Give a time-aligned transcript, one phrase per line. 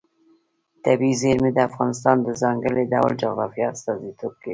[0.83, 4.49] طبیعي زیرمې د افغانستان د ځانګړي ډول جغرافیه استازیتوب کوي.